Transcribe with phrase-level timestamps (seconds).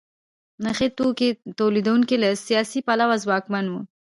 [0.63, 1.27] نخي توکو
[1.59, 3.81] تولیدوونکي له سیاسي پلوه ځواکمن وو.